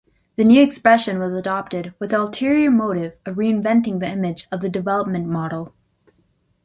[0.35, 4.67] The new expression was adopted with the ulterior motive of reinventing the image of the
[4.67, 5.75] development model.